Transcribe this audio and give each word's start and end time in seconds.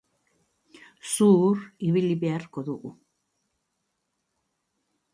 Zuhur 1.09 1.61
ibili 1.89 2.17
beharko 2.25 2.65
dugu. 2.71 2.95